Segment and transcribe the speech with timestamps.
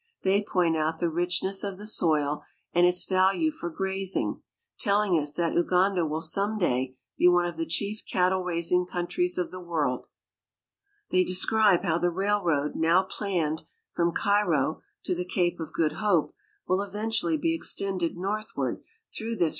[0.23, 2.41] They point out the richness of the soil
[2.73, 4.41] and its value for grazing,
[4.79, 9.37] telling us that Uganda will some day be one of the chief cattle raising countries
[9.37, 10.07] of the world.
[11.11, 13.61] They describe how the railroad now planned
[13.93, 16.33] from Cairo to the Cape of Good Hope
[16.67, 18.81] will eventually be extended northward
[19.15, 19.49] through this EI.El'HANl'S AND IVOKV N ^ te^t^